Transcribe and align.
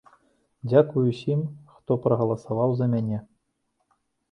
Дзякуй 0.69 1.03
усім, 1.11 1.41
хто 1.75 1.99
прагаласаваў 2.07 2.69
за 2.83 2.91
мяне. 2.97 3.23